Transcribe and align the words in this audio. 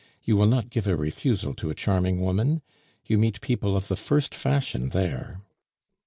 You 0.23 0.35
will 0.35 0.47
not 0.47 0.71
give 0.71 0.87
a 0.87 0.95
refusal 0.95 1.53
to 1.53 1.69
a 1.69 1.75
charming 1.75 2.21
woman? 2.21 2.63
You 3.05 3.19
meet 3.19 3.39
people 3.39 3.75
of 3.77 3.87
the 3.87 3.95
first 3.95 4.33
fashion 4.33 4.89
there." 4.89 5.41